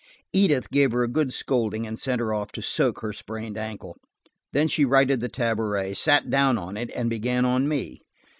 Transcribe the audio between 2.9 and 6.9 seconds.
her sprained ankle. Then she righted the tabouret, sat down on it